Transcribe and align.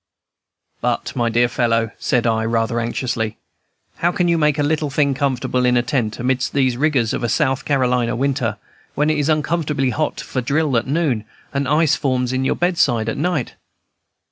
"But, 0.81 1.15
my 1.15 1.29
dear 1.29 1.47
fellow," 1.47 1.91
said 1.99 2.25
I, 2.25 2.43
rather 2.43 2.79
anxiously, 2.79 3.37
"how 3.97 4.11
can 4.11 4.27
you 4.27 4.35
make 4.35 4.57
the 4.57 4.63
little 4.63 4.89
thing 4.89 5.13
comfortable 5.13 5.63
in 5.63 5.77
a 5.77 5.83
tent, 5.83 6.17
amidst 6.17 6.53
these 6.53 6.75
rigors 6.75 7.13
of 7.13 7.23
a 7.23 7.29
South 7.29 7.65
Carolina 7.65 8.15
winter, 8.15 8.57
when 8.95 9.11
it 9.11 9.19
is 9.19 9.29
uncomfortably 9.29 9.91
hot 9.91 10.19
for 10.19 10.41
drill 10.41 10.75
at 10.75 10.87
noon, 10.87 11.23
and 11.53 11.67
ice 11.67 11.95
forms 11.95 12.31
by 12.31 12.39
your 12.39 12.55
bedside 12.55 13.09
at 13.09 13.17
night?" 13.17 13.53